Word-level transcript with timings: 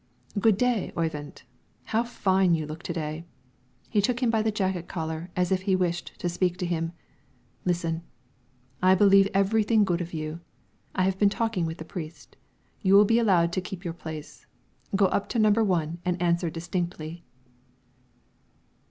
"Good 0.39 0.57
day, 0.57 0.91
Oyvind. 0.97 1.43
How 1.83 2.01
fine 2.03 2.55
you 2.55 2.65
look 2.65 2.81
to 2.81 2.91
day!" 2.91 3.23
He 3.87 4.01
took 4.01 4.19
him 4.23 4.31
by 4.31 4.41
the 4.41 4.51
jacket 4.51 4.87
collar 4.87 5.29
as 5.35 5.51
if 5.51 5.61
he 5.61 5.75
wished 5.75 6.13
to 6.19 6.27
speak 6.27 6.57
to 6.57 6.65
him. 6.65 6.93
"Listen. 7.65 8.01
I 8.81 8.95
believe 8.95 9.27
everything 9.31 9.83
good 9.83 10.01
of 10.01 10.11
you. 10.11 10.39
I 10.95 11.03
have 11.03 11.19
been 11.19 11.29
talking 11.29 11.67
with 11.67 11.77
the 11.77 11.85
priest; 11.85 12.35
you 12.81 12.95
will 12.95 13.05
be 13.05 13.19
allowed 13.19 13.53
to 13.53 13.61
keep 13.61 13.85
your 13.85 13.93
place; 13.93 14.47
go 14.95 15.05
up 15.05 15.29
to 15.29 15.37
number 15.37 15.63
one 15.63 15.99
and 16.03 16.19
answer 16.19 16.49
distinctly!" 16.49 17.23